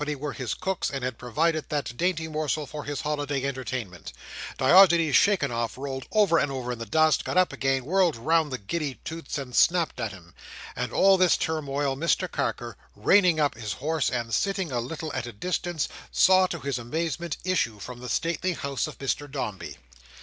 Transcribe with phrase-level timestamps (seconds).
[0.17, 4.11] were his cooks, and had provided that dainty morsel for his holiday entertainment;
[4.57, 8.51] Diogenes shaken off, rolled over and over in the dust, got up again, whirled round
[8.51, 10.33] the giddy Toots and snapped at him:
[10.75, 15.27] and all this turmoil Mr Carker, reigning up his horse and sitting a little at
[15.27, 19.77] a distance, saw to his amazement, issue from the stately house of Mr Dombey.